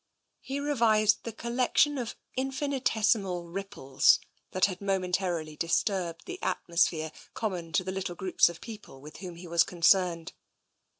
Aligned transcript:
He 0.39 0.59
revised 0.59 1.25
the 1.25 1.31
collection 1.31 1.99
of 1.99 2.15
infinitesimal 2.35 3.45
ripples 3.47 4.19
that 4.49 4.65
had 4.65 4.81
momentarily 4.81 5.55
disturbed 5.55 6.25
the 6.25 6.41
atmosphere 6.41 7.11
common 7.35 7.71
to 7.73 7.83
the 7.83 7.91
little 7.91 8.15
groups 8.15 8.49
of 8.49 8.61
people 8.61 8.99
with 8.99 9.17
whom 9.17 9.35
he 9.35 9.45
was 9.47 9.63
concerned. 9.63 10.33